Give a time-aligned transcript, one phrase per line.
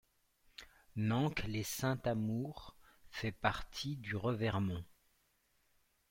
[0.95, 2.75] Nanc-lès-Saint-Amour
[3.11, 4.83] fait partie du Revermont.